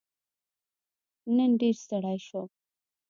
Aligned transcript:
نن 1.35 1.51
ډېر 1.59 1.75
ستړی 1.83 2.17
شوم 2.27 2.47